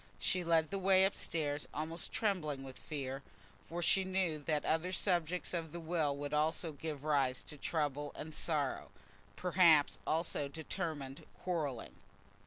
She 0.17 0.43
led 0.43 0.71
the 0.71 0.79
way 0.79 1.05
up 1.05 1.13
stairs, 1.13 1.67
almost 1.75 2.11
trembling 2.11 2.63
with 2.63 2.75
fear, 2.79 3.21
for 3.69 3.83
she 3.83 4.03
knew 4.03 4.39
that 4.39 4.63
that 4.63 4.65
other 4.65 4.91
subject 4.91 5.53
of 5.53 5.71
the 5.71 5.79
will 5.79 6.17
would 6.17 6.33
also 6.33 6.71
give 6.71 7.03
rise 7.03 7.43
to 7.43 7.55
trouble 7.55 8.11
and 8.15 8.33
sorrow, 8.33 8.89
perhaps, 9.35 9.99
also, 10.07 10.47
to 10.47 10.49
determined 10.49 11.27
quarrelling. 11.43 11.93